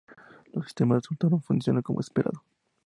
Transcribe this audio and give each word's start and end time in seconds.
Los 0.51 0.65
sistemas 0.65 1.03
resultaron 1.03 1.43
funcionar 1.43 1.83
como 1.83 1.99
esperado. 1.99 2.43